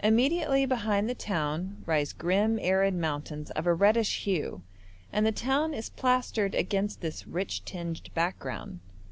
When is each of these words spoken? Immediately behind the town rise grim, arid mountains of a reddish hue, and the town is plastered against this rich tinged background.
Immediately 0.00 0.66
behind 0.66 1.08
the 1.08 1.14
town 1.14 1.84
rise 1.86 2.12
grim, 2.12 2.58
arid 2.60 2.94
mountains 2.94 3.52
of 3.52 3.64
a 3.64 3.72
reddish 3.72 4.24
hue, 4.24 4.62
and 5.12 5.24
the 5.24 5.30
town 5.30 5.72
is 5.72 5.88
plastered 5.88 6.56
against 6.56 7.00
this 7.00 7.28
rich 7.28 7.64
tinged 7.64 8.12
background. 8.12 8.80